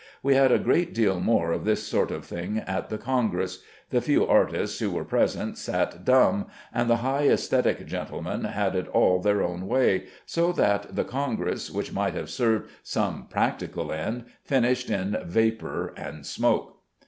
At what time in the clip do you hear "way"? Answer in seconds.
9.67-10.05